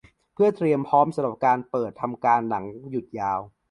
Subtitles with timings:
[0.33, 3.39] เพื่อเตรียมพร้อมสำหรับการเปิดทำการหลังหยุดยาว